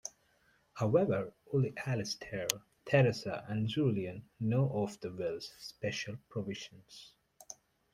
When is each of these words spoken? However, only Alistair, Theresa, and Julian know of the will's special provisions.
However, 0.73 1.31
only 1.53 1.75
Alistair, 1.77 2.47
Theresa, 2.89 3.45
and 3.47 3.67
Julian 3.67 4.27
know 4.39 4.67
of 4.73 4.99
the 4.99 5.11
will's 5.11 5.53
special 5.59 6.17
provisions. 6.27 7.13